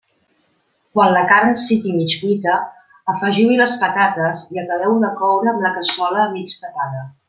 [0.95, 2.57] Quan la carn sigui mig cuita,
[3.15, 7.11] afegiu-hi les patates i acabeu-ho de coure amb la cassola mig tapada.